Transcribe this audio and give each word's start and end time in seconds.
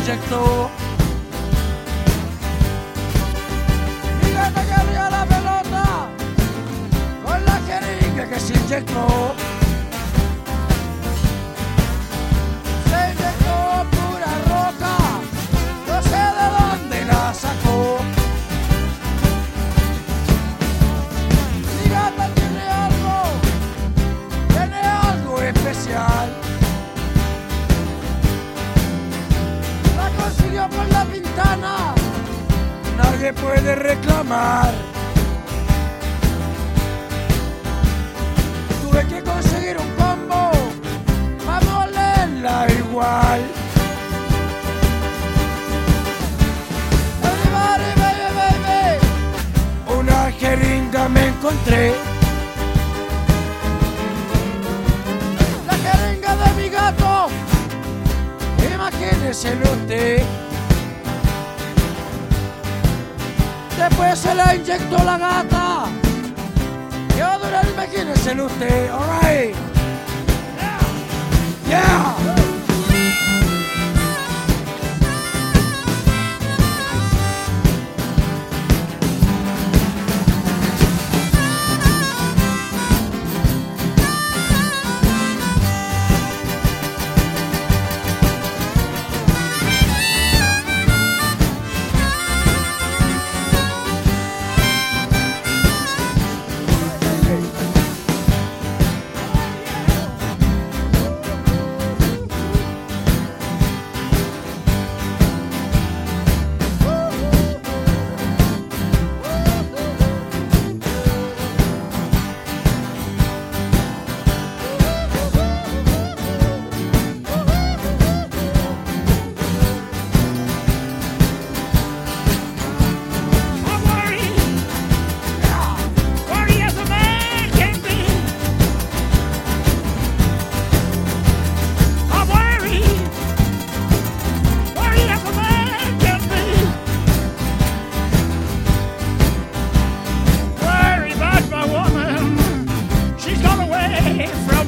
inyectó. 0.00 0.70
Fíjate 4.22 4.66
que 4.66 4.72
arriba 4.72 5.10
la 5.10 5.24
pelota 5.26 5.84
con 7.24 7.44
la 7.44 7.60
jeringa 7.66 8.24
que 8.28 8.40
se 8.40 8.54
inyectó. 8.54 9.34
Se 12.88 13.00
inyectó 13.12 13.56
pura 13.94 14.32
roca, 14.52 14.96
no 15.86 16.02
sé 16.02 16.22
de 16.38 16.46
dónde 16.56 17.04
la 17.04 17.34
sacó. 17.34 17.69
Puede 33.32 33.74
reclamar. 33.74 34.72
Tuve 38.82 39.06
que 39.06 39.22
conseguir 39.22 39.76
un 39.78 39.88
combo 39.94 40.50
para 41.46 42.72
igual. 42.72 43.40
Una 49.98 50.32
jeringa 50.32 51.08
me 51.08 51.26
encontré. 51.26 51.94
La 55.66 55.74
jeringa 55.74 56.36
de 56.36 56.62
mi 56.62 56.68
gato. 56.68 57.28
Imagíneselo 58.74 59.72
usted. 59.72 60.49
Después 63.90 64.18
se 64.18 64.34
la 64.34 64.54
inyectó 64.54 64.96
la 65.04 65.18
gata. 65.18 65.86
Y 67.16 67.20
ahora 67.20 67.62
imagínenselo 67.72 68.46
usted. 68.46 68.88
Alright. 68.90 69.69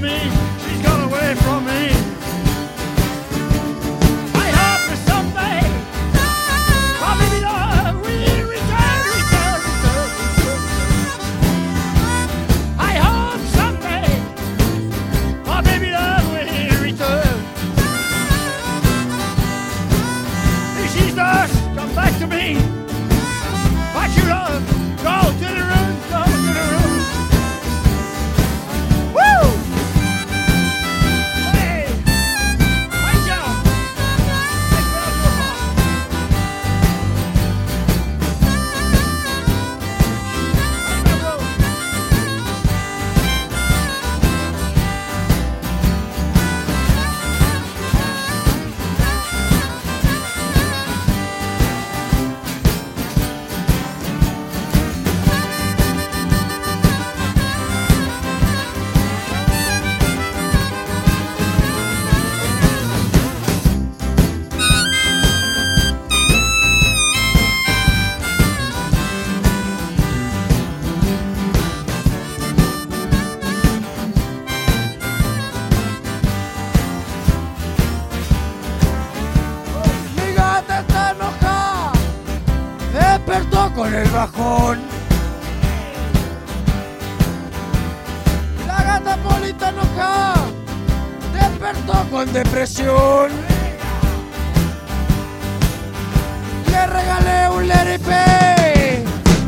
Me. 0.00 0.49
Con 83.80 83.94
el 83.94 84.08
bajón. 84.10 84.78
La 88.66 88.82
gata 88.82 89.16
Polita 89.16 89.70
enojada. 89.70 90.34
Despertó 91.32 92.10
con 92.10 92.30
depresión. 92.30 93.30
Le 96.70 96.86
regalé 96.86 97.48
un 97.56 97.68
LRP. 97.68 98.08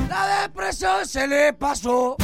La 0.09 0.43
depresión 0.45 1.07
se 1.07 1.27
le 1.27 1.53
pasó. 1.53 2.17